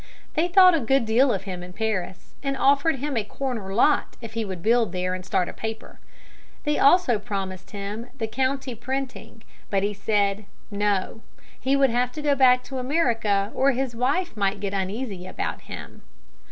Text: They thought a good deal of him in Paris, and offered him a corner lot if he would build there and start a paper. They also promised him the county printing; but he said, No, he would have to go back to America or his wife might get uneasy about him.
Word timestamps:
They 0.33 0.47
thought 0.47 0.73
a 0.73 0.79
good 0.79 1.05
deal 1.05 1.31
of 1.31 1.43
him 1.43 1.61
in 1.61 1.73
Paris, 1.73 2.33
and 2.41 2.57
offered 2.57 2.95
him 2.95 3.15
a 3.15 3.23
corner 3.23 3.71
lot 3.71 4.17
if 4.19 4.33
he 4.33 4.43
would 4.43 4.63
build 4.63 4.93
there 4.93 5.13
and 5.13 5.23
start 5.23 5.47
a 5.47 5.53
paper. 5.53 5.99
They 6.63 6.79
also 6.79 7.19
promised 7.19 7.69
him 7.69 8.07
the 8.17 8.25
county 8.25 8.73
printing; 8.73 9.43
but 9.69 9.83
he 9.83 9.93
said, 9.93 10.45
No, 10.71 11.21
he 11.59 11.75
would 11.75 11.91
have 11.91 12.11
to 12.13 12.21
go 12.23 12.33
back 12.33 12.63
to 12.63 12.79
America 12.79 13.51
or 13.53 13.73
his 13.73 13.95
wife 13.95 14.35
might 14.35 14.59
get 14.59 14.73
uneasy 14.73 15.27
about 15.27 15.61
him. 15.69 16.01